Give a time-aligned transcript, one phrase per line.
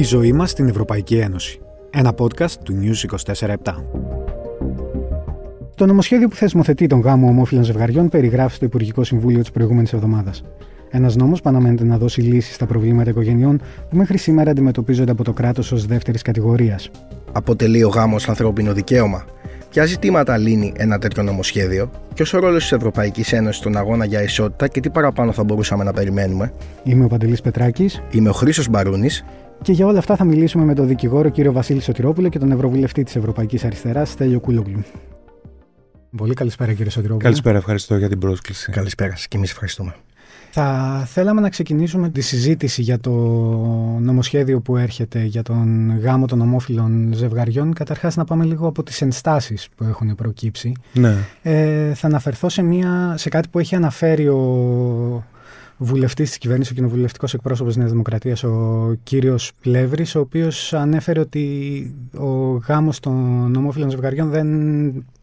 [0.00, 1.60] Η ζωή μας στην Ευρωπαϊκή Ένωση.
[1.90, 3.54] Ένα podcast του News 24-7.
[5.74, 10.44] Το νομοσχέδιο που θεσμοθετεί τον γάμο ομόφυλων ζευγαριών περιγράφει στο Υπουργικό Συμβούλιο της προηγούμενης εβδομάδας.
[10.90, 15.24] Ένας νόμος που αναμένεται να δώσει λύσει στα προβλήματα οικογενειών που μέχρι σήμερα αντιμετωπίζονται από
[15.24, 16.90] το κράτος ως δεύτερης κατηγορίας.
[17.32, 19.24] Αποτελεί ο γάμος ανθρώπινο δικαίωμα.
[19.70, 24.22] Ποια ζητήματα λύνει ένα τέτοιο νομοσχέδιο, ποιος ο ρόλος της Ευρωπαϊκής Ένωσης στον αγώνα για
[24.22, 28.02] ισότητα και τι παραπάνω θα μπορούσαμε να περιμένουμε; Είμαι ο Παντελής Πετράκης.
[28.10, 29.24] Είμαι ο Χρήσος Μπαρούνης.
[29.62, 33.02] Και για όλα αυτά θα μιλήσουμε με τον δικηγόρο κύριο Βασίλη Σωτηρόπουλο και τον Ευρωβουλευτή
[33.02, 34.82] της Ευρωπαϊκής Αριστεράς, Στέλιο Κούλογλου.
[36.16, 37.24] Πολύ καλησπέρα κύριε Σωτηρόπουλο.
[37.24, 38.70] Καλησπέρα, ευχαριστώ για την πρόσκληση.
[38.70, 39.94] Καλησπέρα και εμείς ευχαριστούμε.
[40.52, 43.10] Θα θέλαμε να ξεκινήσουμε τη συζήτηση για το
[44.00, 47.72] νομοσχέδιο που έρχεται για τον γάμο των ομόφυλων ζευγαριών.
[47.72, 50.72] Καταρχάς να πάμε λίγο από τις ενστάσεις που έχουν προκύψει.
[50.92, 51.16] Ναι.
[51.42, 55.24] Ε, θα αναφερθώ σε, μια, σε κάτι που έχει αναφέρει ο
[55.82, 61.20] βουλευτής της κυβέρνησης, ο κοινοβουλευτικός εκπρόσωπος της Νέας Δημοκρατίας, ο κύριος Πλεύρης, ο οποίος ανέφερε
[61.20, 64.48] ότι ο γάμος των ομόφυλων ζευγαριών δεν,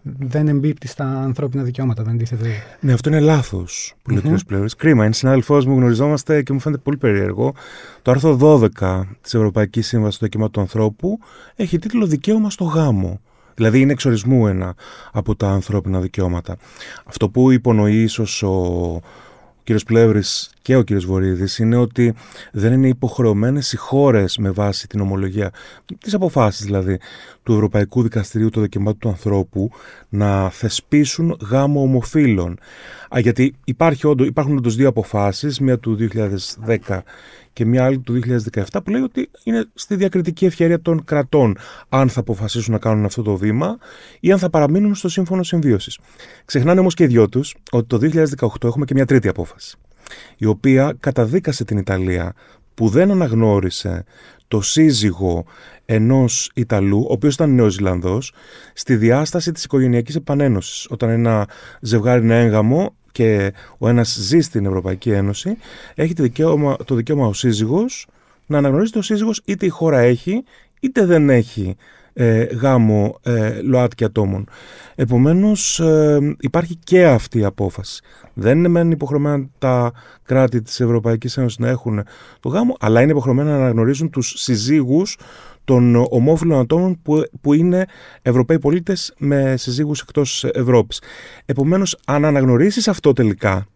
[0.01, 2.03] δεν εμπίπτει στα ανθρώπινα δικαιώματα.
[2.03, 2.49] Δεν τίθεται.
[2.79, 4.75] Ναι, αυτό είναι λάθος που λέει ο κύριος Πλεύρης.
[4.75, 7.53] Κρίμα, είναι συνάδελφός μου, γνωριζόμαστε και μου φαίνεται πολύ περίεργο.
[8.01, 11.19] Το άρθρο 12 της Ευρωπαϊκής Σύμβασης του Δικαιωμάτων του Ανθρώπου
[11.55, 13.19] έχει τίτλο Δικαίωμα στο γάμο.
[13.55, 14.75] Δηλαδή είναι εξορισμού ένα
[15.11, 16.57] από τα ανθρώπινα δικαιώματα.
[17.05, 19.01] Αυτό που υπονοεί ίσως ο
[19.67, 22.13] κύριος Πλεύρης και ο κύριος Βορύδης είναι ότι
[22.51, 25.51] δεν είναι υποχρεωμένες οι χώρες με βάση την ομολογία,
[25.99, 26.99] τις αποφάσεις δηλαδή
[27.47, 29.71] του Ευρωπαϊκού Δικαστηρίου των Δικαιωμάτων του Ανθρώπου
[30.09, 32.59] να θεσπίσουν γάμο ομοφύλων.
[33.15, 37.03] Α, γιατί υπάρχει όντω, υπάρχουν όντως δύο αποφάσεις, μία του 2010
[37.53, 38.19] και μια άλλη του
[38.53, 41.57] 2017 που λέει ότι είναι στη διακριτική ευκαιρία των κρατών
[41.89, 43.77] αν θα αποφασίσουν να κάνουν αυτό το βήμα
[44.19, 45.99] ή αν θα παραμείνουν στο σύμφωνο συμβίωσης.
[46.45, 49.77] Ξεχνάνε όμως και οι δυο τους ότι το 2018 έχουμε και μια τρίτη απόφαση,
[50.37, 52.33] η οποία καταδίκασε την Ιταλία
[52.73, 54.03] που δεν αναγνώρισε
[54.47, 55.45] το σύζυγο
[55.89, 58.33] ενός Ιταλού, ο οποίος ήταν Νεοζηλανδός,
[58.73, 60.87] στη διάσταση της οικογενειακής επανένωσης.
[60.89, 61.47] Όταν ένα
[61.81, 65.57] ζευγάρι είναι έγγαμο, και ο ένας ζει στην Ευρωπαϊκή Ένωση,
[65.95, 68.07] έχει το δικαίωμα, το δικαίωμα ο σύζυγος
[68.45, 70.43] να αναγνωρίζει το σύζυγος είτε η χώρα έχει
[70.79, 71.75] είτε δεν έχει
[72.19, 74.47] ε, γάμο ε, ΛΟΑΤΚΙ ατόμων.
[74.95, 78.01] Επομένως ε, υπάρχει και αυτή η απόφαση.
[78.33, 79.91] Δεν είναι μεν υποχρεωμένα τα
[80.23, 82.03] κράτη της Ευρωπαϊκής Ένωσης να έχουν
[82.39, 85.17] το γάμο, αλλά είναι υποχρεωμένα να αναγνωρίζουν τους συζύγους
[85.63, 87.85] των ομόφυλων ατόμων που, που είναι
[88.21, 91.01] Ευρωπαίοι πολίτες με συζύγους εκτός Ευρώπης.
[91.45, 93.67] Επομένως, αν αναγνωρίσεις αυτό τελικά,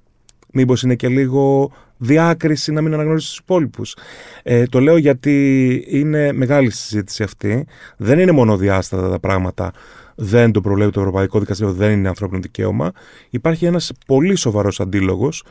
[0.54, 3.96] μήπως είναι και λίγο διάκριση να μην αναγνωρίσεις τους υπόλοιπους.
[4.44, 7.66] Ε, το λέω γιατί είναι μεγάλη συζήτηση αυτή.
[7.98, 9.72] Δεν είναι μόνο διάστατα τα πράγματα.
[10.16, 12.92] Δεν το προβλέπει το Ευρωπαϊκό Δικαστήριο, δεν είναι ανθρώπινο δικαίωμα.
[13.30, 15.44] Υπάρχει ένας πολύ σοβαρός αντίλογος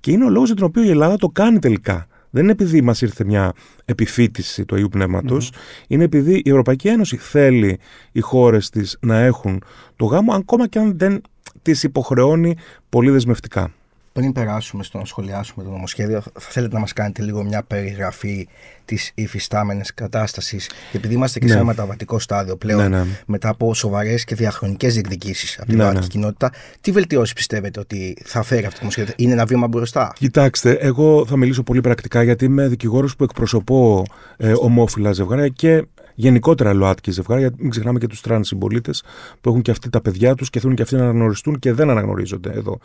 [0.00, 2.82] και είναι ο λόγος για τον οποίο η Ελλάδα το κάνει τελικά δεν είναι επειδή
[2.82, 3.52] μας ήρθε μια
[3.84, 5.52] επιφύτηση του Αγίου Πνεύματος,
[5.86, 7.78] είναι επειδή η Ευρωπαϊκή Ένωση θέλει
[8.12, 9.62] οι χώρες της να έχουν
[9.96, 11.20] το γάμο, ακόμα και αν δεν
[11.62, 12.56] τις υποχρεώνει
[12.88, 13.72] πολύ δεσμευτικά.
[14.14, 18.48] Πριν περάσουμε στο να σχολιάσουμε το νομοσχέδιο, θα θέλετε να μας κάνετε λίγο μια περιγραφή
[18.84, 21.58] της υφιστάμενης κατάστασης; Και επειδή είμαστε και σε Ναι.
[21.58, 23.04] ένα μεταβατικό στάδιο πλέον, Ναι, ναι.
[23.26, 26.06] μετά από σοβαρές και διαχρονικές διεκδικήσεις από την Ναι, ΛΟΑΤΚΙ ναι.
[26.06, 30.70] κοινότητα, τι βελτιώσεις πιστεύετε ότι θα φέρει αυτό το νομοσχέδιο, Είναι ένα βήμα μπροστά; Κοιτάξτε,
[30.72, 34.04] εγώ θα μιλήσω πολύ πρακτικά γιατί είμαι δικηγόρος που εκπροσωπώ
[34.36, 37.46] ε, ομόφυλα ζευγάρια και γενικότερα ΛΟΑΤΚΙ ζευγάρια.
[37.46, 39.02] Γιατί μην ξεχνάμε και τους τρανς συμπολίτες
[39.40, 41.90] που έχουν και αυτοί τα παιδιά τους και θέλουν και αυτοί να αναγνωριστούν και δεν
[41.90, 42.78] αναγνωρίζονται εδώ.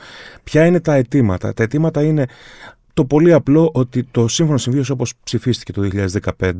[0.43, 2.25] Ποια είναι τα αιτήματα; Τα αιτήματα είναι
[2.93, 5.89] το πολύ απλό ότι το σύμφωνο συμβίωσης όπως ψηφίστηκε το
[6.39, 6.51] 2015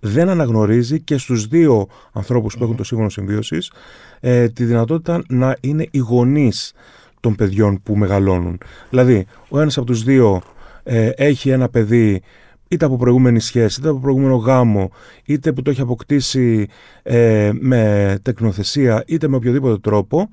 [0.00, 3.72] δεν αναγνωρίζει και στους δύο ανθρώπους που έχουν το σύμφωνο συμβίωσης
[4.20, 6.72] ε, τη δυνατότητα να είναι οι γονείς
[7.20, 8.58] των παιδιών που μεγαλώνουν.
[8.90, 10.42] Δηλαδή, ο ένας από τους δύο
[10.82, 12.22] ε, έχει ένα παιδί
[12.68, 14.90] είτε από προηγούμενη σχέση, είτε από προηγούμενο γάμο,
[15.24, 16.66] είτε που το έχει αποκτήσει
[17.02, 20.28] ε, με τεκνοθεσία, είτε με οποιοδήποτε τρόπο,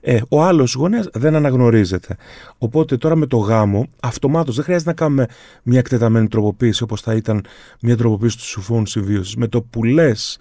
[0.00, 2.16] ε, ο άλλος γονέας δεν αναγνωρίζεται.
[2.58, 5.26] Οπότε τώρα με το γάμο, αυτομάτως δεν χρειάζεται να κάνουμε
[5.62, 7.44] μια εκτεταμένη τροποποίηση όπως θα ήταν
[7.80, 9.36] μια τροποποίηση του συμφώνου συμβίωσης.
[9.36, 10.38] Με το που λες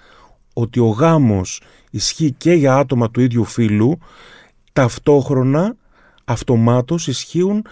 [0.53, 1.61] ότι ο γάμος
[1.91, 3.97] ισχύει και για άτομα του ίδιου φύλου,
[4.73, 5.75] ταυτόχρονα
[6.25, 7.65] αυτομάτως ισχύουν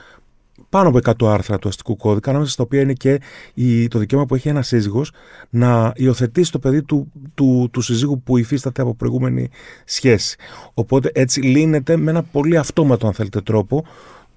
[0.77, 3.19] πάνω από 100 άρθρα του αστικού κώδικα, ανάμεσα στα οποία είναι και
[3.53, 5.11] η, το δικαίωμα που έχει ένα σύζυγος
[5.49, 9.49] να υιοθετήσει το παιδί του, του, του συζύγου που υφίσταται από προηγούμενη
[9.85, 10.37] σχέση.
[10.73, 13.85] Οπότε έτσι λύνεται με ένα πολύ αυτόματο, αν θέλετε, τρόπο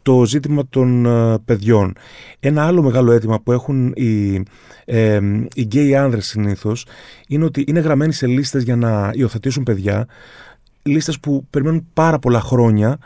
[0.03, 1.95] το ζήτημα των ε, παιδιών.
[2.41, 4.43] Ένα άλλο μεγάλο αίτημα που έχουν οι,
[4.85, 5.21] ε,
[5.55, 6.87] οι γκέι άνδρες συνήθως
[7.29, 10.07] είναι ότι είναι γραμμένοι σε λίστες για να υιοθετήσουν παιδιά,
[10.83, 12.99] λίστες που περιμένουν πάρα πολλά χρόνια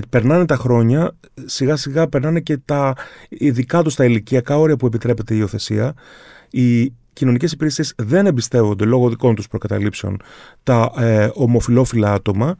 [0.00, 2.94] και περνάνε τα χρόνια, σιγά σιγά περνάνε και τα
[3.28, 5.94] ειδικά τους τα ηλικιακά όρια που επιτρέπεται η υιοθεσία.
[6.50, 10.16] Η, κοινωνικές υπηρεσίες δεν εμπιστεύονται λόγω δικών τους προκαταλήψεων
[10.62, 12.56] τα ε, ομοφυλόφιλα άτομα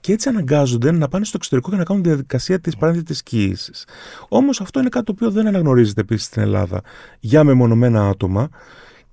[0.00, 3.86] και έτσι αναγκάζονται να πάνε στο εξωτερικό και να κάνουν της διαδικασία της παρένθετη κοίησης.
[4.28, 6.80] Όμως αυτό είναι κάτι το οποίο δεν αναγνωρίζεται επίσης στην Ελλάδα
[7.20, 8.48] για μεμονωμένα άτομα.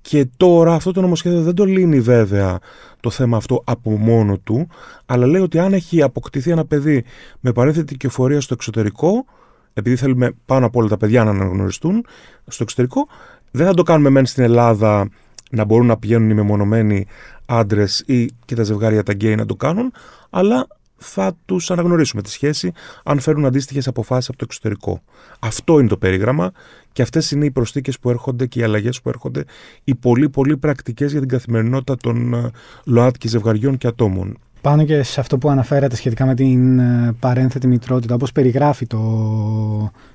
[0.01, 2.59] Και τώρα αυτό το νομοσχέδιο δεν το λύνει βέβαια
[2.99, 4.67] το θέμα αυτό από μόνο του,
[5.05, 7.03] αλλά λέει ότι αν έχει αποκτηθεί ένα παιδί
[7.39, 9.25] με παρένθετη κυοφορία στο εξωτερικό,
[9.73, 12.05] επειδή θέλουμε πάνω από όλα τα παιδιά να αναγνωριστούν
[12.47, 13.07] στο εξωτερικό,
[13.51, 15.09] δεν θα το κάνουμε μεν στην Ελλάδα
[15.51, 17.05] να μπορούν να πηγαίνουν οι μεμονωμένοι
[17.45, 19.91] άντρες ή και τα ζευγάρια τα γκέι να το κάνουν,
[20.29, 20.67] αλλά
[20.99, 22.71] θα τους αναγνωρίσουμε τη σχέση
[23.03, 25.01] αν φέρουν αντίστοιχες αποφάσεις από το εξωτερικό.
[25.39, 26.51] Αυτό είναι το περίγραμμα
[26.91, 29.43] και αυτές είναι οι προσθήκες που έρχονται και οι αλλαγές που έρχονται,
[29.83, 32.49] οι πολύ πολύ πρακτικές για την καθημερινότητα των ε,
[32.83, 34.37] ΛΟΑΤΚΙ ζευγαριών και ατόμων.
[34.61, 38.99] Πάνω και σε αυτό που αναφέρατε σχετικά με την ε, παρένθετη μητρότητα, όπως περιγράφει το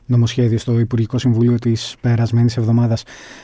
[0.06, 3.02] νομοσχέδιο στο Υπουργικό Συμβούλιο της περασμένης εβδομάδας,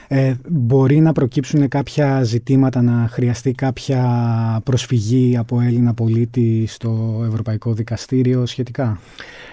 [0.09, 7.73] ε, μπορεί να προκύψουν κάποια ζητήματα, να χρειαστεί κάποια προσφυγή από Έλληνα πολίτη στο Ευρωπαϊκό
[7.73, 9.01] Δικαστήριο σχετικά;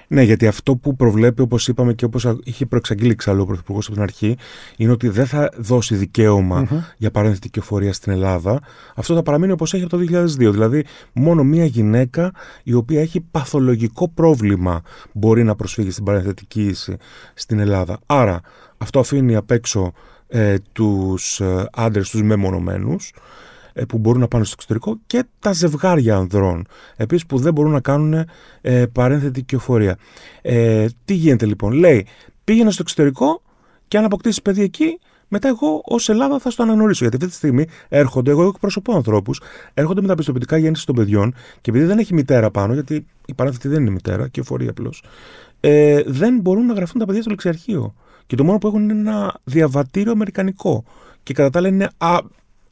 [0.08, 3.94] Ναι, γιατί αυτό που προβλέπει, όπως είπαμε και όπως είχε προεξαγγείλει εξάλλου ο Πρωθυπουργός από
[3.94, 4.36] την αρχή,
[4.78, 6.10] είναι ότι δεν θα δώσει
[6.98, 8.60] για παρένθετη κυοφορία στην Ελλάδα.
[8.96, 10.52] Αυτό θα παραμείνει όπως έχει από το 2002.
[10.52, 12.32] Δηλαδή, μόνο μία γυναίκα
[12.64, 14.82] η οποία έχει παθολογικό πρόβλημα
[15.14, 16.74] μπορεί να προσφύγει στην παρενθετική
[17.34, 18.00] στην Ελλάδα.
[18.06, 18.42] Άρα,
[18.78, 19.94] αυτό αφήνει απ' έξω
[20.28, 23.14] ε, τους ε, άντρες, τους μεμονωμένους,
[23.74, 27.72] ε, που μπορούν να πάνε στο εξωτερικό και τα ζευγάρια ανδρών επίσης που δεν μπορούν
[27.72, 28.26] να κάνουν
[28.62, 29.98] ε, παρένθετη κυοφορία.
[30.42, 32.08] Ε, τι γίνεται λοιπόν, λέει
[32.44, 33.42] πήγαινε στο εξωτερικό
[33.88, 37.06] και αν αποκτήσεις παιδί εκεί μετά εγώ ως Ελλάδα θα στο αναγνωρίσω.
[37.06, 39.42] Γιατί αυτή τη στιγμή έρχονται, εγώ εκπροσωπώ ανθρώπους,
[39.74, 43.34] έρχονται με τα πιστοποιητικά γέννηση των παιδιών και επειδή δεν έχει μητέρα πάνω, γιατί η
[43.34, 45.04] παράθετη δεν είναι μητέρα και φορεί απλώς,
[45.60, 47.94] ε, δεν μπορούν να γραφούν τα παιδιά στο λεξιαρχείο.
[48.26, 50.84] Και το μόνο που έχουν είναι ένα διαβατήριο αμερικανικό.
[51.24, 51.90] Και κατά τα άλλα είναι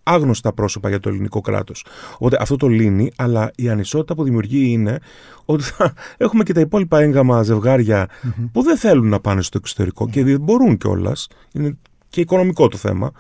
[0.04, 1.86] άγνωστα πρόσωπα για το ελληνικό κράτος.
[2.14, 5.00] Οπότε αυτό το λύνει, αλλά η ανισότητα που δημιουργεί είναι
[5.46, 7.46] ότι θα έχουμε και τα υπόλοιπα έγγαμα
[8.52, 11.28] που δεν θέλουν να πάνε στο εξωτερικό και δεν μπορούν κιόλας.
[11.52, 11.78] Είναι
[12.10, 13.12] και οικονομικό το θέμα.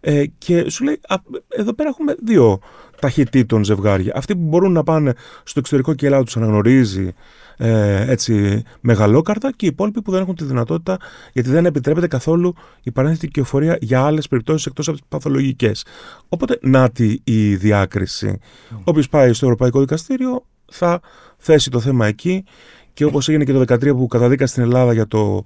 [0.00, 1.00] Ε, και σου λέει,
[1.48, 2.58] εδώ πέρα έχουμε δύο
[3.00, 4.12] ταχυτήτων ζευγάρια.
[4.16, 7.12] Αυτοί που μπορούν να πάνε στο εξωτερικό και η Ελλάδα τους αναγνωρίζει
[7.56, 10.96] ε, έτσι μεγαλόκαρτα και οι υπόλοιποι που δεν έχουν τη δυνατότητα
[11.32, 15.84] γιατί δεν επιτρέπεται καθόλου η παρένθετη κυοφορία για άλλες περιπτώσεις εκτός από τις παθολογικές.
[16.28, 18.38] Οπότε, να τη η διάκριση.
[18.40, 18.78] Mm.
[18.84, 21.00] Όποιος πάει στο Ευρωπαϊκό Δικαστήριο θα
[21.36, 22.44] θέσει το θέμα εκεί
[22.92, 25.44] και όπως έγινε και το 2013 που καταδίκασε στην Ελλάδα για το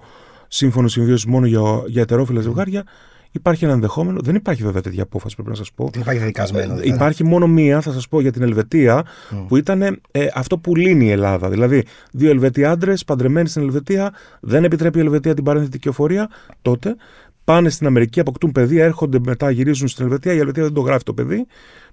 [0.49, 2.85] σύμφωνο συμβίωσης μόνο για, για ετερόφιλα ζευγάρια,
[3.33, 5.89] Υπάρχει ένα ενδεχόμενο, δεν υπάρχει βέβαια τέτοια απόφαση, πρέπει να σας πω.
[5.93, 6.73] Δεν υπάρχει δικασμένο.
[6.73, 6.89] Ε, δηλαδή.
[6.89, 9.05] Υπάρχει μόνο μία, θα σας πω για την Ελβετία,
[9.49, 11.49] που ήταν ε, αυτό που λύνει η Ελλάδα.
[11.49, 16.31] Δηλαδή, δύο Ελβετοί άντρες παντρεμένοι στην Ελβετία, δεν επιτρέπει η Ελβετία την παρένθετη κυοφορία,
[16.63, 16.97] τότε
[17.45, 21.03] πάνε στην Αμερική, αποκτούν παιδί, έρχονται μετά, γυρίζουν στην Ελβετία, η Ελβετία δεν το γράφει
[21.05, 21.47] το παιδί,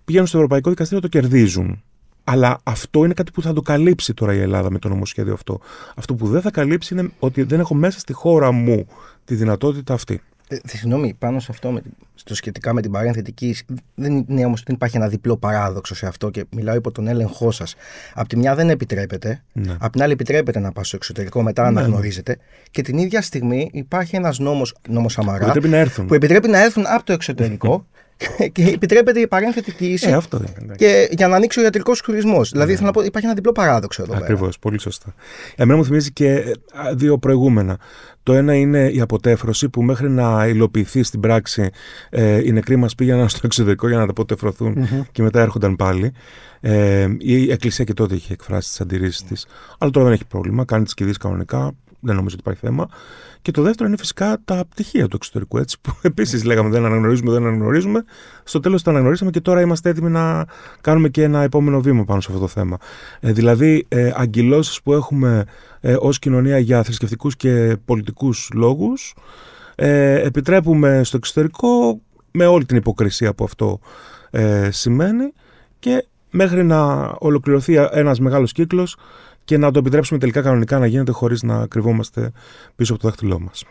[0.05, 1.83] πηγαίνουν στο Ευρωπαϊκό Δικαστήριο, το κερδίζουν.
[2.23, 5.59] Αλλά αυτό είναι κάτι που θα το καλύψει τώρα η Ελλάδα με το νομοσχέδιο αυτό.
[5.95, 8.87] Αυτό που δεν θα καλύψει είναι ότι δεν έχω μέσα στη χώρα μου
[9.25, 10.21] τη δυνατότητα αυτή.
[10.47, 11.81] Ε, συγγνώμη, πάνω σε αυτό, με,
[12.15, 13.55] στο σχετικά με την παρένθετική,
[13.95, 17.51] δεν είναι όμως δεν υπάρχει ένα διπλό παράδοξο σε αυτό και μιλάω υπό τον έλεγχό
[17.51, 17.75] σας.
[18.13, 19.75] Απ' τη μια δεν επιτρέπεται, ναι.
[19.79, 21.67] απ' την άλλη επιτρέπεται να πας στο εξωτερικό, μετά ναι.
[21.67, 22.37] αναγνωρίζεται.
[22.71, 26.47] Και την ίδια στιγμή υπάρχει ένας νόμος, νόμος Σαμαρά, που επιτρέπει να έρθουν, που επιτρέπει
[26.47, 27.85] να έρθουν από το εξωτερικό
[28.51, 30.09] και επιτρέπεται η παρένθετη κοίηση.
[30.09, 30.75] Ε, αυτό είναι.
[30.75, 32.41] Και για να ανοίξει ο ιατρικός τουρισμό.
[32.43, 32.77] Δηλαδή, ναι.
[32.77, 34.15] θέλω να πω, υπάρχει ένα διπλό παράδοξο εδώ.
[34.15, 35.13] Ακριβώς, πολύ σωστά.
[35.55, 36.55] Εμένα μου θυμίζει και ε,
[36.93, 37.77] δύο προηγούμενα.
[38.23, 41.69] Το ένα είναι η αποτέφρωση που μέχρι να υλοποιηθεί στην πράξη
[42.09, 45.05] ε, οι νεκροί μας πήγαιναν στο εξωτερικό για να αποτεφρωθούν mm-hmm.
[45.11, 46.11] και μετά έρχονταν πάλι.
[46.61, 49.45] Ε, η Εκκλησία και τότε είχε εκφράσει τις αντιρρήσεις της.
[49.77, 51.71] Αλλά τώρα δεν έχει πρόβλημα, κάνει τις κηδείες κανονικά,
[52.05, 52.87] δεν νομίζω ότι υπάρχει θέμα.
[53.41, 57.31] Και το δεύτερο είναι φυσικά τα πτυχία του εξωτερικού, έτσι, που επίσης λέγαμε δεν αναγνωρίζουμε,
[57.31, 58.03] δεν αναγνωρίζουμε.
[58.43, 60.45] Στο τέλος τα αναγνωρίσαμε και τώρα είμαστε έτοιμοι να
[60.81, 62.77] κάνουμε και ένα επόμενο βήμα πάνω σε αυτό το θέμα.
[63.19, 65.45] Ε, δηλαδή, ε, αγκυλώσει που έχουμε
[65.81, 69.15] ε, ως κοινωνία για θρησκευτικούς και πολιτικούς λόγους,
[69.75, 73.79] ε, επιτρέπουμε στο εξωτερικό με όλη την υποκρισία που αυτό
[74.29, 75.33] ε, σημαίνει
[75.79, 78.97] και μέχρι να ολοκληρωθεί ένας μεγάλος κύκλος
[79.45, 82.31] και να το επιτρέψουμε τελικά κανονικά να γίνεται χωρίς να κρυβόμαστε
[82.75, 83.63] πίσω από το δάχτυλό μας.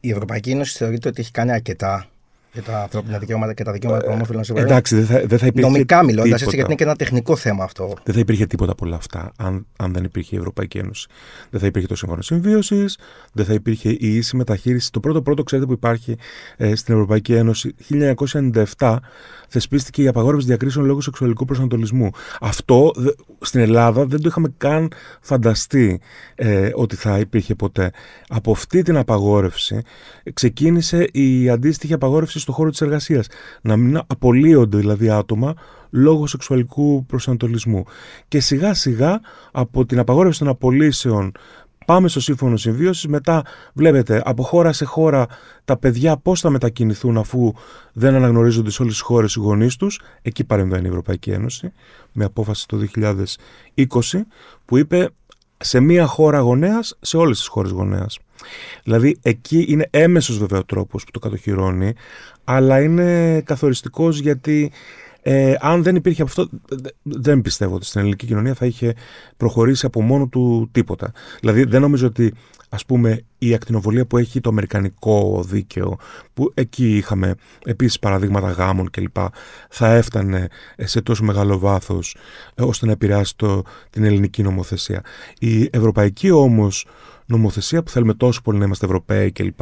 [0.00, 2.06] Η Ευρωπαϊκή Ένωση θεωρείται ότι έχει κάνει αρκετά
[2.52, 4.72] για τα ανθρώπινα δικαιώματα και τα δικαιώματα των ομόφυλων ζευγαριών.
[4.72, 5.70] Εντάξει, δεν θα, δεν θα υπήρχε.
[5.70, 7.94] Νομικά μιλώντας, έτσι, γιατί είναι και ένα τεχνικό θέμα αυτό.
[8.04, 11.08] Δεν θα υπήρχε τίποτα από όλα αυτά αν, αν δεν υπήρχε η Ευρωπαϊκή Ένωση.
[11.50, 12.98] Δεν θα υπήρχε το Σύμφωνο Συμβίωσης,
[13.32, 14.92] δεν θα υπήρχε η ίση μεταχείριση.
[14.92, 16.16] Το πρώτο πρώτο, ξέρετε, που υπάρχει
[16.56, 17.74] ε, στην Ευρωπαϊκή Ένωση,
[18.78, 18.96] 1997,
[19.48, 22.10] θεσπίστηκε η απαγόρευση διακρίσεων λόγω σεξουαλικού προσανατολισμού.
[22.40, 22.92] Αυτό
[23.40, 26.00] στην Ελλάδα δεν το είχαμε καν φανταστεί
[26.34, 27.90] ε, ότι θα υπήρχε ποτέ.
[28.28, 29.82] Από αυτή την απαγόρευση
[30.34, 33.26] ξεκίνησε η αντίστοιχη απαγόρευση στον χώρο της εργασίας.
[33.62, 35.54] Να μην απολύονται δηλαδή άτομα
[35.90, 37.84] λόγω σεξουαλικού προσανατολισμού.
[38.28, 39.20] Και σιγά σιγά
[39.52, 41.32] από την απαγόρευση των απολύσεων
[41.90, 43.06] Πάμε στο σύμφωνο συμβίωσης.
[43.06, 43.42] Μετά
[43.72, 45.26] βλέπετε από χώρα σε χώρα
[45.64, 47.52] τα παιδιά πώς θα μετακινηθούν αφού
[47.92, 50.00] δεν αναγνωρίζονται σε όλες τις χώρες οι γονείς τους.
[50.22, 51.72] Εκεί παρεμβαίνει η Ευρωπαϊκή Ένωση
[52.12, 52.78] με απόφαση το
[53.76, 54.26] 2020
[54.64, 55.08] που είπε
[55.56, 58.18] σε μία χώρα γονέας σε όλες τις χώρες γονέας.
[58.82, 61.92] Δηλαδή εκεί είναι έμεσος βέβαια ο τρόπος που το κατοχυρώνει
[62.44, 64.72] αλλά είναι καθοριστικός γιατί
[65.22, 66.48] ε, αν δεν υπήρχε αυτό,
[67.02, 68.94] δεν πιστεύω ότι στην ελληνική κοινωνία θα είχε
[69.36, 71.12] προχωρήσει από μόνο του τίποτα.
[71.40, 72.34] Δηλαδή, δεν νομίζω ότι
[72.68, 75.96] ας πούμε η ακτινοβολία που έχει το αμερικανικό δίκαιο,
[76.34, 79.16] που εκεί είχαμε επίσης παραδείγματα γάμων κλπ,
[79.68, 82.16] θα έφτανε σε τόσο μεγάλο βάθος
[82.54, 85.02] ε, ώστε να επηρεάσει το, την ελληνική νομοθεσία.
[85.38, 86.86] Η ευρωπαϊκή όμως
[87.30, 89.60] νομοθεσία που θέλουμε τόσο πολύ να είμαστε Ευρωπαίοι κλπ.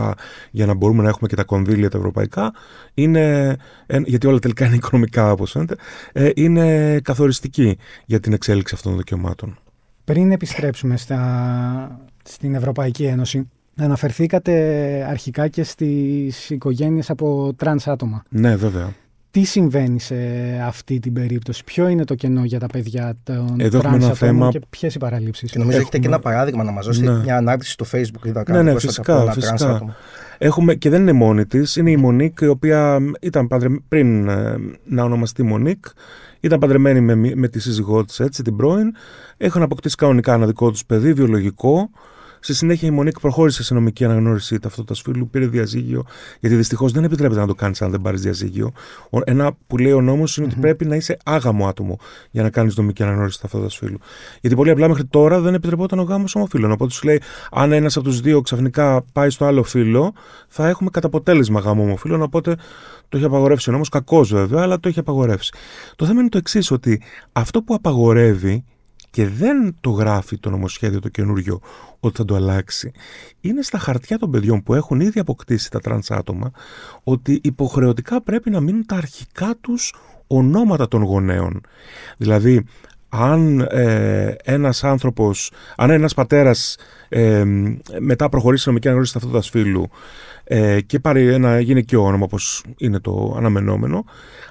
[0.51, 2.53] για να μπορούμε να έχουμε και τα κονδύλια τα ευρωπαϊκά,
[2.95, 3.57] είναι,
[4.05, 5.77] γιατί όλα τελικά είναι οικονομικά όπως φαίνεται,
[6.13, 9.59] ε, είναι καθοριστική για την εξέλιξη αυτών των δικαιωμάτων.
[10.05, 14.53] Πριν επιστρέψουμε στα, στην Ευρωπαϊκή Ένωση, αναφερθήκατε
[15.09, 18.23] αρχικά και στις οικογένειες από τρανς άτομα.
[18.29, 18.93] Ναι, βέβαια
[19.39, 20.17] τι συμβαίνει σε
[20.67, 24.49] αυτή την περίπτωση, ποιο είναι το κενό για τα παιδιά των Εδώ έχουμε ένα θέμα...
[24.49, 25.51] και ποιες οι παραλήψεις.
[25.51, 25.83] Και νομίζω έχουμε...
[25.83, 27.23] έχετε και ένα παράδειγμα να μας δώσετε, ναι.
[27.23, 28.27] μια ανάρτηση στο Facebook.
[28.27, 29.33] Είδα ναι, ναι, φυσικά.
[29.33, 29.97] φυσικά.
[30.39, 33.69] Έχουμε, και δεν είναι μόνη της, είναι η Μονίκ, η οποία ήταν παντρε...
[33.89, 35.85] πριν ε, να ονομαστεί Μονίκ.
[36.41, 38.95] Ήταν παντρεμένη με, με τη σύζυγό της, έτσι, την πρώην.
[39.37, 41.91] Έχουν αποκτήσει κανονικά ένα δικό τους παιδί, βιολογικό.
[42.41, 46.05] Στη συνέχεια η Μονίκ προχώρησε σε νομική αναγνώριση ταυτότητας φίλου, πήρε διαζύγιο,
[46.41, 48.73] γιατί δυστυχώς δεν επιτρέπεται να το κάνεις αν δεν πάρεις διαζύγιο.
[49.25, 51.99] Ένα που λέει ο νόμος είναι ότι πρέπει να είσαι άγαμο άτομο
[52.31, 53.99] για να κάνεις νομική αναγνώριση ταυτότητας φίλου.
[54.41, 56.71] Γιατί πολύ απλά μέχρι τώρα δεν επιτρεπόταν ο γάμος ομοφύλων.
[56.71, 60.13] Οπότε σου λέει, αν ένας από τους δύο ξαφνικά πάει στο άλλο φύλο,
[60.49, 62.23] θα έχουμε κατά αποτέλεσμα γάμο ομοφύλων.
[62.23, 62.57] Οπότε
[63.09, 65.53] το έχει απαγορεύσει ο νόμος, κακός βέβαια, αλλά το έχει απαγορεύσει.
[65.97, 67.03] Το θέμα είναι το εξής, ότι
[67.33, 68.65] αυτό που απαγορεύει
[69.11, 71.61] και δεν το γράφει το νομοσχέδιο το καινούριο
[72.01, 72.93] ότι θα το αλλάξει.
[73.41, 76.51] Είναι στα χαρτιά των παιδιών που έχουν ήδη αποκτήσει τα τρανς άτομα
[77.05, 79.95] ότι υποχρεωτικά πρέπει να μείνουν τα αρχικά τους
[80.27, 81.61] ονόματα των γονέων.
[82.17, 82.65] Δηλαδή,
[83.09, 86.77] αν ε, ένας άνθρωπος, αν ένας πατέρας
[87.09, 87.45] ε,
[87.99, 89.91] μετά προχωρήσει νομική αναγνώριση ταυτότητας φίλου
[90.45, 94.05] ε, και πάρει ένα γυναικείο όνομα όπως είναι το αναμενόμενο,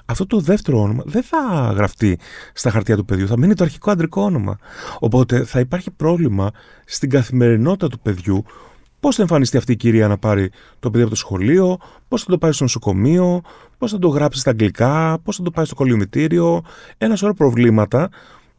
[0.05, 2.19] αυτό το δεύτερο όνομα δεν θα γραφτεί
[2.53, 4.57] στα χαρτιά του παιδιού, θα μείνει το αρχικό αντρικό όνομα.
[4.99, 6.51] Οπότε θα υπάρχει πρόβλημα
[6.85, 8.45] στην καθημερινότητα του παιδιού
[8.99, 12.29] Πώς θα εμφανιστεί αυτή η κυρία να πάρει το παιδί από το σχολείο, πώς θα
[12.31, 13.41] το πάει στο νοσοκομείο,
[13.77, 16.61] πώς θα το γράψει στα αγγλικά, πώς θα το πάει στο κολυμβητήριο.
[16.97, 18.09] Ένα σωρό προβλήματα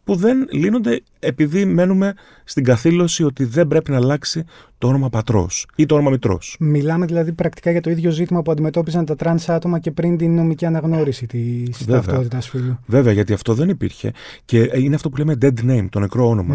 [0.09, 4.45] που δεν λύνονται επειδή μένουμε στην καθήλωση ότι δεν πρέπει να αλλάξει
[4.79, 6.57] το όνομα πατρός ή το όνομα μητρός.
[6.61, 10.35] Μιλάμε δηλαδή πρακτικά για το ίδιο ζήτημα που αντιμετώπιζαν τα τρανς άτομα και πριν την
[10.35, 12.79] νομική αναγνώριση της ταυτότητας φύλου.
[12.87, 14.13] Βέβαια, γιατί αυτό δεν υπήρχε.
[14.45, 16.47] Και είναι αυτό που λέμε dead name, το νεκρό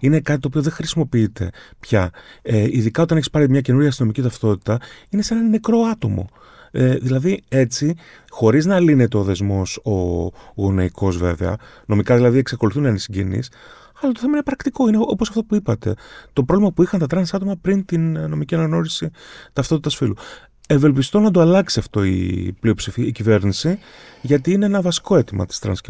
[0.00, 2.10] Είναι κάτι το οποίο δεν χρησιμοποιείται πια.
[2.42, 6.28] Ε, ειδικά όταν έχεις πάρει μια καινούργια αστυνομική ταυτότητα, είναι σαν ένα νεκρό άτομο.
[6.78, 7.94] Ε, δηλαδή έτσι,
[8.30, 11.56] χωρίς να λύνεται ο δεσμός ο γονεϊκό βέβαια,
[11.86, 13.50] νομικά δηλαδή εξακολουθούν να είναι συγγενείς,
[14.00, 14.88] αλλά το θέμα είναι πρακτικό.
[14.88, 15.94] Είναι όπως αυτό που είπατε.
[16.32, 19.10] Το πρόβλημα που είχαν τα τρανς άτομα πριν την ε, νομική αναγνώριση
[19.52, 20.14] ταυτότητας φύλου.
[20.68, 23.78] Ευελπιστώ να το αλλάξει αυτό η πλειοψηφία, η κυβέρνηση,
[24.22, 25.80] γιατί είναι ένα βασικό αίτημα της τρανς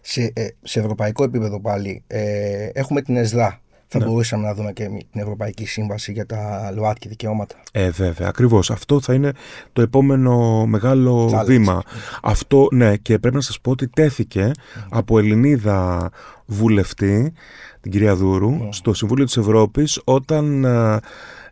[0.00, 3.60] Σε, ε, σε ευρωπαϊκό επίπεδο πάλι ε, έχουμε την ΕΣΔΑ
[3.92, 4.04] θα ναι.
[4.04, 7.54] μπορούσαμε να δούμε και την Ευρωπαϊκή Σύμβαση για τα ΛΟΑΤΚΙ δικαιώματα.
[7.72, 8.70] Ε, βέβαια, ακριβώς.
[8.70, 9.32] Αυτό θα είναι
[9.72, 11.82] το επόμενο μεγάλο βήμα.
[12.22, 14.50] Αυτό, ναι, και πρέπει να σας πω ότι τέθηκε
[14.88, 16.10] από Ελληνίδα
[16.46, 17.32] βουλευτή,
[17.80, 18.68] την κυρία Δούρου, ναι.
[18.70, 20.66] στο Συμβούλιο της Ευρώπης, όταν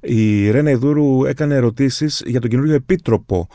[0.00, 3.49] η Ρένα Ιδούρου έκανε ερωτήσεις για τον καινούριο επίτροπο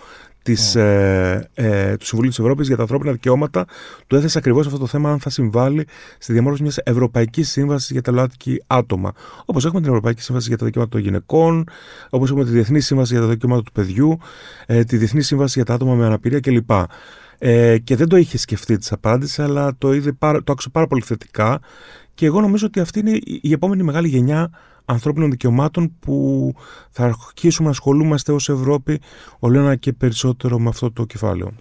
[0.43, 3.65] της, ε, ε, του Συμβουλίου της Ευρώπης για τα ανθρώπινα δικαιώματα,
[4.07, 8.01] του έθεσε ακριβώς αυτό το θέμα αν θα συμβάλλει στη διαμόρφωση μιας Ευρωπαϊκής Σύμβασης για
[8.01, 9.11] τα ΛΟΑΤΚΙ άτομα.
[9.45, 11.67] Όπως έχουμε την Ευρωπαϊκή Σύμβαση για τα δικαιώματα των γυναικών,
[12.09, 14.17] όπως έχουμε τη Διεθνή Σύμβαση για τα δικαιώματα του παιδιού,
[14.65, 16.71] ε, τη Διεθνή Σύμβαση για τα άτομα με αναπηρία κλπ.
[17.37, 21.01] Ε, και δεν το είχε σκεφτεί της απάντηση, αλλά το, είδε, το άκουσε πάρα πολύ
[21.01, 21.59] θετικά.
[22.13, 24.49] Και εγώ νομίζω ότι αυτή είναι η επόμενη μεγάλη γενιά
[24.85, 26.51] ανθρώπινων δικαιωμάτων που
[26.89, 28.99] θα αρχίσουμε να ασχολούμαστε ως Ευρώπη
[29.39, 31.51] όλο ένα και περισσότερο με αυτό το κεφάλαιο.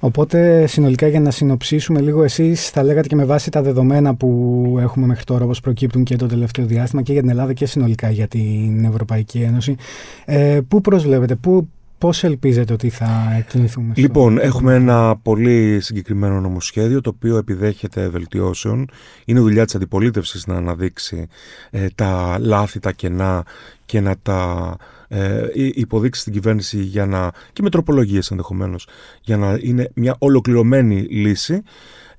[0.00, 4.76] Οπότε συνολικά για να συνοψίσουμε λίγο εσείς θα λέγατε και με βάση τα δεδομένα που
[4.80, 8.10] έχουμε μέχρι τώρα όπως προκύπτουν και το τελευταίο διάστημα και για την Ελλάδα και συνολικά
[8.10, 9.76] για την Ευρωπαϊκή Ένωση
[10.24, 11.68] ε, πού προσβλέπετε, πού,
[12.00, 14.00] Πώς ελπίζετε ότι θα κινηθούμε στο...
[14.00, 18.88] Λοιπόν, έχουμε ένα πολύ συγκεκριμένο νομοσχέδιο το οποίο επιδέχεται βελτιώσεων.
[19.24, 21.26] Είναι δουλειά της αντιπολίτευσης να αναδείξει
[21.70, 23.44] ε, τα λάθη, τα κενά
[23.84, 24.76] και να τα
[25.08, 28.86] ε, υποδείξει στην κυβέρνηση για να, και με τροπολογίες ενδεχομένως
[29.20, 31.62] για να είναι μια ολοκληρωμένη λύση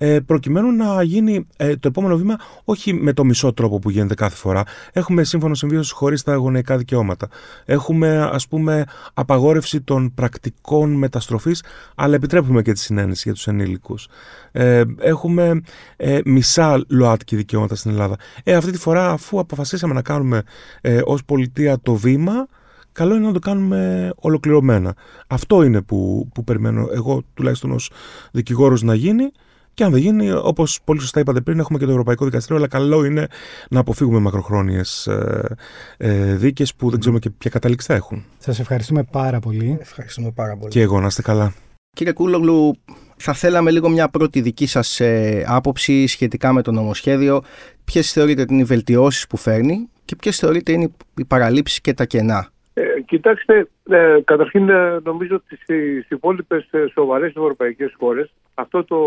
[0.04, 4.14] ε, προκειμένου να γίνει ε, το επόμενο βήμα όχι με το μισό τρόπο που γίνεται
[4.14, 4.64] κάθε φορά.
[4.94, 7.28] Έχουμε σύμφωνο συμβίωσης χωρίς τα γονεϊκά δικαιώματα.
[7.66, 11.64] Έχουμε ας πούμε απαγόρευση των πρακτικών μεταστροφής,
[11.96, 14.08] αλλά επιτρέπουμε και τη συνένεση για τους ενήλικους.
[14.52, 15.62] Ε, έχουμε
[15.98, 18.16] ε, μισά ΛΟΑΤΚΙ δικαιώματα στην Ελλάδα.
[18.44, 20.44] Ε, αυτή τη φορά, αφού αποφασίσαμε να κάνουμε
[20.82, 22.48] ε, ως πολιτεία το βήμα,
[22.92, 24.96] καλό είναι να το κάνουμε ολοκληρωμένα.
[25.28, 27.92] Αυτό είναι που, που περιμένω εγώ τουλάχιστον ως
[28.32, 29.32] δικηγόρος να γίνει
[29.74, 32.68] και αν δεν γίνει, όπως πολύ σωστά είπατε πριν, έχουμε και το Ευρωπαϊκό Δικαστήριο, αλλά
[32.68, 33.28] καλό είναι
[33.70, 35.56] να αποφύγουμε μακροχρόνιες ε,
[35.98, 38.26] ε, δίκες που δεν ξέρουμε και ποια κατάληξη θα έχουν.
[38.38, 39.78] Σας ευχαριστούμε πάρα πολύ.
[39.82, 40.72] Ευχαριστούμε πάρα πολύ.
[40.72, 41.54] Και εγώ, να είστε καλά.
[41.96, 42.76] Κύριε Κούλογλου,
[43.18, 47.42] θα θέλαμε λίγο μια πρώτη δική σας ε, άποψη σχετικά με το νομοσχέδιο.
[47.84, 51.94] Ποιες θεωρείτε ότι είναι οι βελτιώσεις που φέρνει και ποιες θεωρείτε είναι οι παραλήψεις και
[51.94, 58.84] τα κενά; Ε, κοιτάξτε, ε, καταρχήν ε, νομίζω ότι στι υπόλοιπες σοβαρές ευρωπαϊκές χώρες αυτό
[58.84, 59.00] το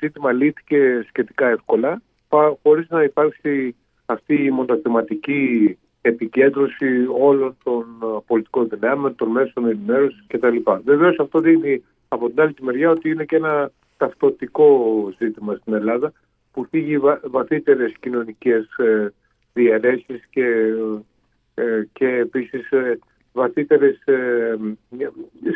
[0.00, 2.02] ζήτημα λύθηκε σχετικά εύκολα,
[2.62, 3.76] χωρίς να υπάρξει
[4.06, 7.86] αυτή η μονοθεματική επικέντρωση όλων των
[8.26, 10.56] πολιτικών δυνάμεων, των μέσων ενημέρωσης κτλ.
[10.84, 14.68] Βεβαίως αυτό δείχνει από την άλλη τη μεριά ότι είναι και ένα ταυτοτικό
[15.18, 16.12] ζήτημα στην Ελλάδα
[16.52, 18.68] που θίγει βαθύτερες κοινωνικές
[19.52, 21.02] διαιρέσεις και ε,
[21.92, 22.98] και επίσης ε,
[23.32, 24.56] βαθύτερες ε,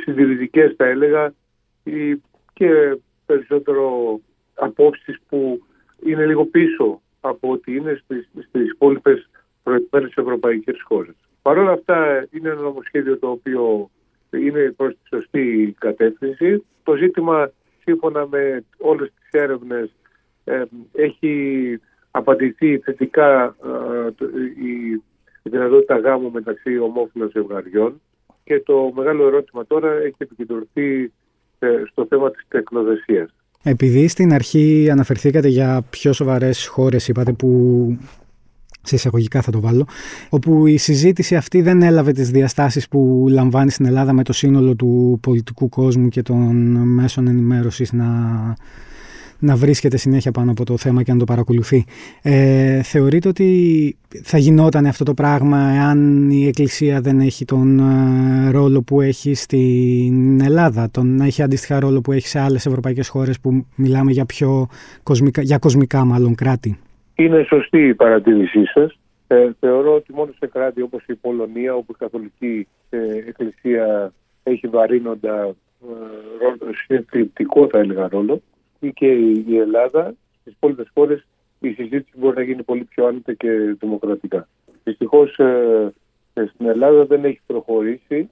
[0.05, 1.35] συντηρητικές θα έλεγα
[2.53, 4.21] και περισσότερο
[4.55, 5.63] απόψεις που
[6.05, 9.31] είναι λίγο πίσω από ό,τι είναι στις, στις υπόλοιπες
[9.63, 11.15] προηγούμενες ευρωπαϊκές χώρες.
[11.43, 13.91] Παρ' όλα αυτά είναι ένα νομοσχέδιο το οποίο
[14.31, 16.65] είναι προς τη σωστή κατεύθυνση.
[16.83, 17.51] Το ζήτημα
[17.83, 19.91] σύμφωνα με όλες τις έρευνες
[20.93, 21.79] έχει
[22.11, 23.57] απαντηθεί θετικά
[24.63, 25.03] η
[25.43, 28.01] η δυνατότητα γάμου μεταξύ ομόφυλων ζευγαριών
[28.45, 31.13] και το μεγάλο ερώτημα τώρα έχει επικεντρωθεί
[31.59, 33.35] ε, στο θέμα της τεκνοδεσίας.
[33.63, 37.49] Επειδή στην αρχή αναφερθήκατε για πιο σοβαρές χώρες, είπατε που
[38.83, 39.87] σε εισαγωγικά θα το βάλω,
[40.29, 44.75] όπου η συζήτηση αυτή δεν έλαβε τις διαστάσεις που λαμβάνει στην Ελλάδα με το σύνολο
[44.75, 46.37] του πολιτικού κόσμου και των
[46.89, 48.07] μέσων ενημέρωσης να
[49.41, 51.85] να βρίσκεται συνέχεια πάνω από το θέμα και να το παρακολουθεί.
[52.23, 53.49] Ε, θεωρείτε ότι
[54.23, 59.35] θα γινόταν αυτό το πράγμα εάν η Εκκλησία δεν έχει τον ε, ρόλο που έχει
[59.35, 64.11] στην Ελλάδα, τον να έχει αντίστοιχα ρόλο που έχει σε άλλες ευρωπαϊκές χώρες που μιλάμε
[64.11, 64.67] για πιο
[65.03, 66.79] κοσμικά, για κοσμικά μάλλον κράτη;
[67.15, 68.99] Είναι σωστή η παρατήρησή σας.
[69.27, 72.99] Ε, θεωρώ ότι μόνο σε κράτη όπως η Πολωνία, όπου η Καθολική ε,
[73.29, 75.55] Εκκλησία έχει βαρύνοντα ε,
[76.41, 78.43] ρόλο, θα έλεγα ρόλο,
[78.81, 79.07] ή και
[79.47, 81.27] η Ελλάδα, στις υπόλοιπες χώρες
[81.61, 84.49] η συζήτηση μπορεί να γίνει πολύ πιο άνετα και δημοκρατικά.
[84.85, 85.93] Δυστυχώς ε,
[86.35, 88.31] ε, στην Ελλάδα δεν έχει προχωρήσει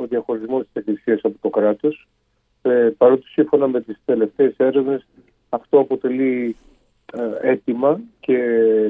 [0.00, 2.08] ο διαχωρισμός της Εκκλησίας από το κράτος.
[2.62, 5.06] Ε, παρότι σύμφωνα με τις τελευταίες έρευνες
[5.48, 6.56] αυτό αποτελεί
[7.12, 8.38] ε, αίτημα και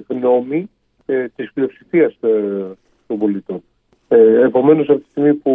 [0.08, 0.70] γνώμη
[1.06, 2.76] ε, της πλειοψηφίας ε,
[3.06, 3.62] των πολιτών.
[4.08, 5.52] Ε, επομένως από τη στιγμή που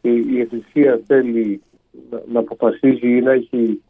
[0.00, 1.62] η, η Εκκλησία θέλει
[2.10, 3.82] να, να αποφασίζει ή να έχει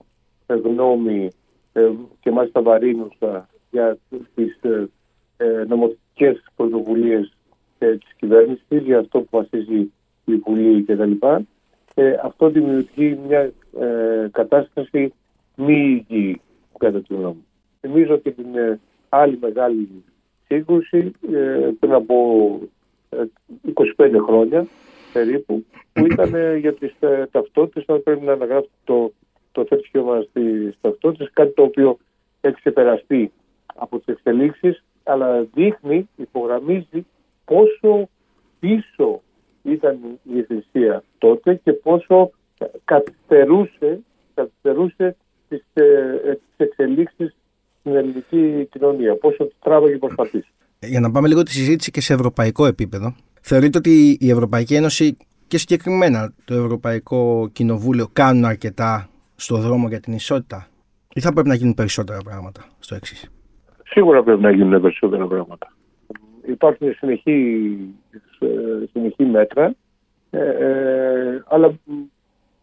[0.55, 1.31] γνώμη
[1.73, 3.99] ε, και μάλιστα βαρύνουσα για
[4.35, 4.89] τις ε,
[5.37, 7.33] ε, νομοθετικές πρωτοβουλίες
[7.79, 9.93] της κυβέρνησης, για αυτό που βασίζει
[10.25, 11.13] η Βουλή κτλ.
[12.23, 13.53] αυτό δημιουργεί μια
[14.31, 15.13] κατάσταση
[15.57, 16.41] μη υγιή
[16.79, 17.45] κατά τη γνώμη.
[17.81, 20.05] Θυμίζω και την άλλη μεγάλη
[20.47, 21.13] σύγκρουση
[21.81, 22.15] πριν από
[23.97, 24.67] 25 χρόνια
[25.13, 26.95] περίπου που ήταν για τις
[27.31, 29.13] ταυτότητες όταν πρέπει να αναγράφει το
[29.53, 31.99] το θρησκεύμα στι ταυτότητε, κάτι το οποίο
[32.41, 33.33] έχει ξεπεραστεί
[33.75, 37.07] από τις εξελίξεις, αλλά δείχνει, υπογραμμίζει
[37.45, 38.09] πόσο
[38.61, 39.23] πίσω
[39.63, 42.31] ήταν η Εκκλησία τότε και πόσο
[42.85, 44.01] καθυστερούσε,
[44.35, 45.17] καθυστερούσε
[45.49, 47.35] τις, ε, εξελίξεις
[47.81, 50.53] στην ελληνική κοινωνία, πόσο τράβαγε προσπαθήσει.
[50.79, 55.17] Για να πάμε λίγο τη συζήτηση και σε ευρωπαϊκό επίπεδο, θεωρείτε ότι η Ευρωπαϊκή Ένωση
[55.47, 59.10] και συγκεκριμένα το Ευρωπαϊκό Κοινοβούλιο κάνουν αρκετά
[59.41, 60.67] στο δρόμο για την ισότητα
[61.15, 63.31] ή θα πρέπει να γίνουν περισσότερα πράγματα στο εξής;
[63.85, 65.73] Σίγουρα πρέπει να γίνουν περισσότερα πράγματα.
[66.47, 67.77] Υπάρχουν συνεχή,
[68.39, 68.47] ε,
[68.93, 69.75] συνεχή μέτρα,
[70.31, 71.79] ε, ε, αλλά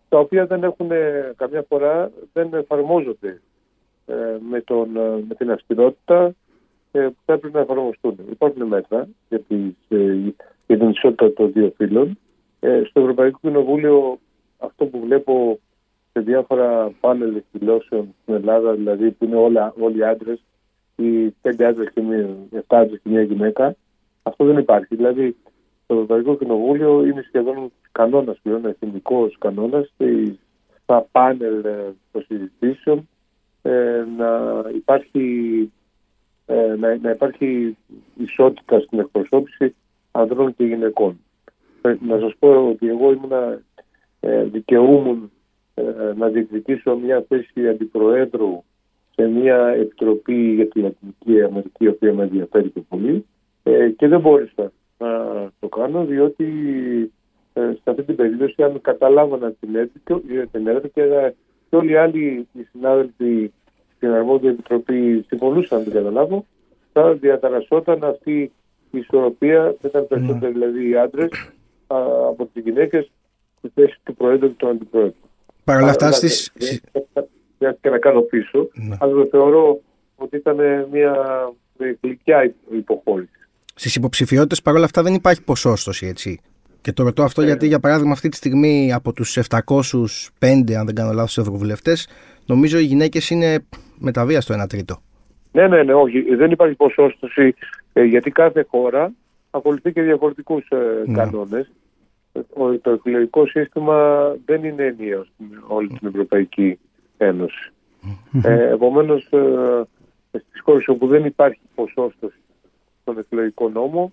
[0.10, 0.90] τα οποία δεν έχουν
[1.36, 3.42] καμιά φορά δεν εφαρμόζονται
[4.50, 4.90] με, τον,
[5.28, 6.34] με την αυστηρότητα
[6.92, 8.18] που θα έπρεπε να εφαρμοστούν.
[8.32, 9.74] Υπάρχουν μέτρα για, τις,
[10.68, 12.18] για την ισότητα των δύο φύλων.
[12.60, 14.20] στο Ευρωπαϊκό Κοινοβούλιο
[14.58, 15.60] αυτό που βλέπω
[16.18, 20.44] σε διάφορα πάνελ εκδηλώσεων στην Ελλάδα, δηλαδή που είναι όλα, όλοι άντρες
[20.96, 23.76] ή πέντε άντρες και μία, εφτά άντρες και μία γυναίκα,
[24.24, 24.96] αυτό δεν υπάρχει.
[24.96, 25.36] Δηλαδή
[25.86, 29.94] Το Ευρωπαϊκό Κοινοβούλιο είναι σχεδόν κανόνας πλέον, εθνικός κανόνας
[30.84, 31.62] στα πάνελ
[32.12, 33.08] των συζητήσεων
[34.18, 35.72] να υπάρχει
[36.46, 37.78] ε, να, να υπάρχει
[38.18, 39.76] ισότητα στην εκπροσώπηση
[40.12, 41.20] ανδρών και γυναικών.
[41.82, 43.32] Ε, να σας πω ότι εγώ ήμουν
[44.20, 45.37] ε, δικαιούμουν ε,
[46.16, 48.64] να διεκδικήσω μια θέση αντιπροέδρου
[49.16, 53.26] σε μια επιτροπή για τη Λατινική Αμερική, η οποία με ενδιαφέρει και πολύ
[53.64, 55.08] ε, και δεν μπόρεσα να
[55.60, 56.46] το κάνω διότι
[57.54, 59.76] ε, σε αυτή την περίπτωση αν καταλάβανα την
[60.68, 61.04] έδρα και,
[61.70, 63.52] και όλοι οι άλλοι οι συνάδελφοι
[63.96, 66.46] στην αρμόδια επιτροπή συμφωνούσαν, δεν καταλάβω,
[66.94, 68.52] θα διαταρασσόταν αυτή
[68.92, 70.60] η ισορροπία, δεν ήταν περισσότεροι ναι.
[70.60, 71.30] δηλαδή οι άντρες
[71.88, 73.12] από τις γυναίκες
[73.58, 75.27] στη θέση του Προέδρου και του Αντιπρόεδρου.
[75.68, 76.52] Παρ' όλα αυτά στις...
[77.82, 78.96] και να κάνω πίσω, ναι.
[79.00, 79.80] αλλά το θεωρώ
[80.16, 80.58] ότι ήταν
[80.92, 81.16] μια
[82.02, 83.30] γλυκιά υποχώρηση.
[83.76, 86.40] Στις υποψηφιότητες παρόλα αυτά δεν υπάρχει ποσόστοση, έτσι.
[86.82, 87.46] Και το ρωτώ αυτό ε.
[87.46, 92.08] γιατί, για παράδειγμα, αυτή τη στιγμή από τους 705, αν δεν κάνω λάθος, ευρωβουλευτές,
[92.46, 93.66] νομίζω οι γυναίκες είναι
[93.98, 95.02] μεταβία στο 1 τρίτο.
[95.52, 96.36] Ναι, ναι, ναι, όχι.
[96.36, 97.56] Δεν υπάρχει ποσόστοση
[97.94, 99.14] ε, γιατί κάθε χώρα
[99.52, 100.76] ακολουθεί και διαφορετικούς ε,
[101.06, 101.18] ναι.
[101.18, 101.72] κανόνες.
[102.82, 106.80] Το εκλογικό σύστημα δεν είναι ενιαίος στην όλη την Ευρωπαϊκή
[107.18, 107.72] Ένωση.
[108.44, 109.84] Ε, Επομένως, ε,
[110.32, 112.40] στις χώρες όπου δεν υπάρχει ποσόστοση
[113.02, 114.12] στον εκλογικό νόμο,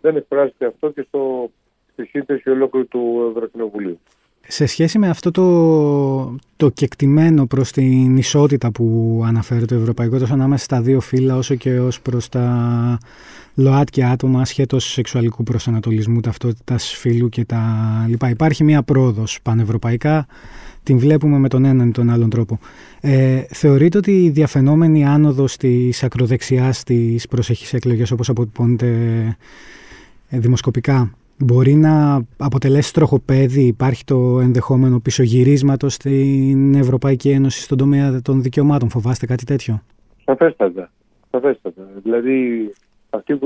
[0.00, 1.50] δεν εκφράζεται αυτό και στο,
[1.92, 3.98] στη σύνθεση ολόκληρου του Ευρωκοινοβουλίου.
[4.48, 10.32] Σε σχέση με αυτό το, το κεκτημένο προς την ισότητα που αναφέρει το Ευρωπαϊκό τόσο
[10.32, 12.98] ανάμεσα στα δύο φύλλα όσο και ως προς τα
[13.54, 17.64] ΛΟΑΤ άτομα ασχέτως σεξουαλικού προσανατολισμού, ταυτότητας φύλου και τα
[18.08, 18.30] λοιπά.
[18.30, 20.26] Υπάρχει μια πρόοδος πανευρωπαϊκά,
[20.82, 22.58] την βλέπουμε με τον έναν ή τον άλλον τρόπο.
[23.00, 28.86] Ε, θεωρείτε ότι η διαφαινόμενη άνοδος της ακροδεξιάς στις προσεχείς εκλογές όπως αποτυπώνεται
[30.28, 38.20] ε, δημοσκοπικά μπορεί να αποτελέσει τροχοπέδι, υπάρχει το ενδεχόμενο πισωγυρίσματος στην Ευρωπαϊκή Ένωση στον τομέα
[38.22, 38.88] των δικαιωμάτων.
[38.88, 39.82] Φοβάστε κάτι τέτοιο;
[40.24, 40.90] Σαφέστατα.
[41.30, 41.82] Σαφέστατα.
[42.02, 42.70] Δηλαδή
[43.10, 43.36] αυτοί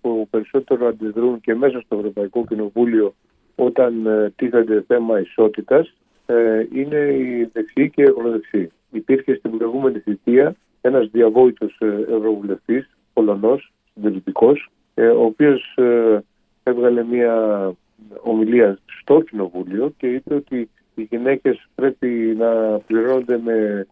[0.00, 3.14] που περισσότερο αντιδρούν και μέσα στο Ευρωπαϊκό Κοινοβούλιο
[3.54, 5.94] όταν ε, τίθενται θέμα ισότητας
[6.26, 8.70] ε, είναι οι δεξιοί και οι ευρωδεξιοί.
[8.90, 15.78] Υπήρχε στην προηγούμενη θητεία ένας διαβόητος ε, ευρωβουλευτής, Πολωνός, συντηρητικός, ο οποίος
[16.70, 17.34] έβγαλε μια
[18.22, 23.86] ομιλία στο Κοινοβούλιο και είπε ότι οι γυναίκες πρέπει να πληρώνονται με,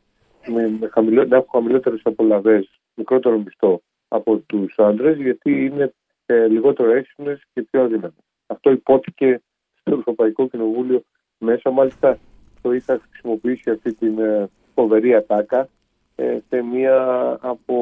[0.47, 5.93] με, με χαμηλό, να έχουν χαμηλότερες απολαβές, μικρότερο μισθό από τους άντρες γιατί είναι
[6.27, 8.25] ε, λιγότερο έξυπνες και πιο αδύναμες.
[8.47, 9.43] Αυτό υπόθηκε
[9.81, 11.03] στο Ευρωπαϊκό Κοινοβούλιο
[11.39, 11.71] μέσα.
[11.71, 12.19] Μάλιστα
[12.63, 15.69] το είχα χρησιμοποιήσει αυτή την ε, φοβερή ατάκα
[16.17, 16.97] ε, σε μία
[17.41, 17.75] από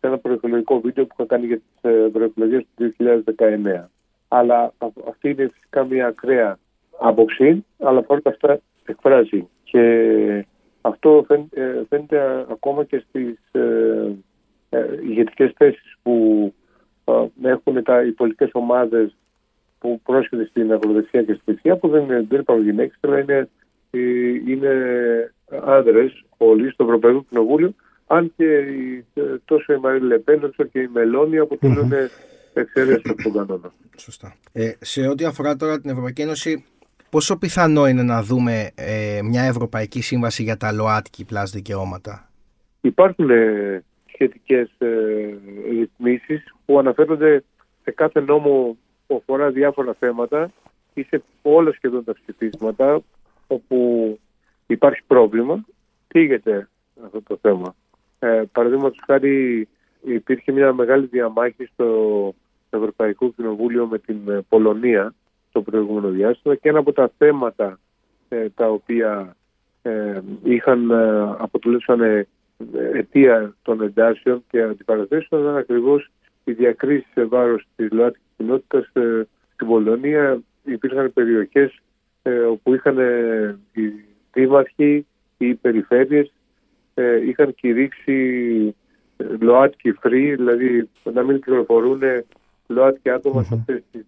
[0.00, 2.94] σε ένα προεκλογικό βίντεο που είχα κάνει για τις ευρωεκλογές του
[3.38, 3.84] 2019.
[4.28, 4.72] Αλλά
[5.08, 6.58] αυτή είναι φυσικά μια ακραία
[6.98, 9.48] άποψη, αλλά παρόλα αυτά εκφράζει.
[9.64, 10.46] Και
[10.80, 14.12] αυτό ε, φαίνεται ακόμα και στις ε,
[14.70, 16.54] ε, ηγετικές θέσεις που
[17.04, 19.16] ε, έχουν τα, οι πολιτικές ομάδες
[19.78, 23.48] που πρόσχεται στην αγροδεξιά και στη δεξιά που δεν, δεν υπάρχουν γυναίκες, αλλά είναι,
[23.90, 24.00] ε,
[24.46, 24.72] είναι
[25.64, 27.74] άνδρες όλοι στο Ευρωπαϊκό Κοινοβούλιο
[28.12, 28.46] αν και
[29.44, 31.92] τόσο η Μαρή Λεπέν όσο και η Μελώνη αποτελούν
[32.54, 33.72] εξαιρέσει από τον κανόνα.
[33.96, 34.34] Σωστά.
[34.52, 36.64] Ε, σε ό,τι αφορά τώρα την Ευρωπαϊκή Ένωση,
[37.10, 42.30] πόσο πιθανό είναι να δούμε ε, μια Ευρωπαϊκή Σύμβαση για τα ΛΟΑΤΚΙ πλάς δικαιώματα;
[42.80, 44.88] Υπάρχουν ε, σχετικές ε,
[45.70, 47.44] ρυθμίσεις που αναφέρονται
[47.82, 50.50] σε κάθε νόμο που αφορά διάφορα θέματα
[50.94, 53.02] ή σε όλα σχεδόν τα ψηφίσματα
[53.46, 54.18] όπου
[54.66, 55.64] υπάρχει πρόβλημα,
[56.08, 56.68] θίγεται
[57.04, 57.74] αυτό το θέμα;
[58.22, 59.68] Ε, Παραδείγματος χάρη
[60.02, 62.34] υπήρχε μια μεγάλη διαμάχη στο
[62.70, 65.14] Ευρωπαϊκό Κοινοβούλιο με την ε, Πολωνία
[65.52, 67.78] το προηγούμενο διάστημα και ένα από τα θέματα
[68.28, 69.36] ε, τα οποία
[69.82, 72.26] ε, είχαν ε, αποτελούσαν ε,
[72.92, 76.10] αιτία των εντάσεων και αντιπαραθέσεων ήταν ακριβώς
[76.44, 78.86] η διακρίση σε βάρος της ΛΟΑΤΚΙ κοινότητας
[79.54, 80.40] στην Πολωνία.
[80.64, 81.80] Υπήρχαν περιοχές
[82.50, 82.98] όπου είχαν
[83.72, 83.92] οι
[84.32, 85.06] δήμαρχοι,
[85.38, 86.32] οι περιφέρειες
[87.26, 88.74] είχαν κηρύξει
[89.40, 92.00] ΛΟΑΤΚΙ free, δηλαδή να μην κυκλοφορούν
[92.66, 94.04] ΛΟΑΤΚΙ άτομα σε αυτές τις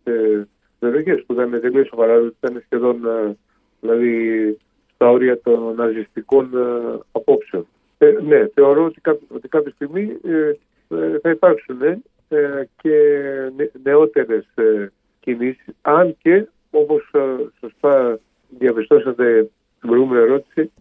[0.82, 3.36] περιοχές που ήταν τελείως σοβαρά, ήταν σχεδόν ε,
[3.80, 4.58] δηλαδή,
[4.94, 7.66] στα όρια των ναζιστικών ε, απόψεων.
[7.98, 10.52] Ε, ναι, θεωρώ ότι, ότι κάποια στιγμή ε,
[11.22, 11.78] θα υπάρξουν
[12.76, 12.96] και
[13.82, 14.44] νεότερες
[15.20, 17.10] κινήσεις, αν και όπως
[17.60, 20.72] σωστά διαπιστώσατε στην προηγούμενη ερώτηση,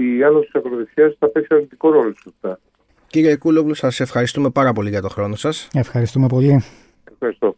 [0.00, 2.60] η άνοδος της ακροδεξιάς θα παίξει αρνητικό ρόλο σε αυτά.
[3.06, 5.68] Κύριε Κούλογλου, σας ευχαριστούμε πάρα πολύ για τον χρόνο σας.
[5.74, 6.64] Ευχαριστούμε πολύ.
[7.12, 7.56] Ευχαριστώ.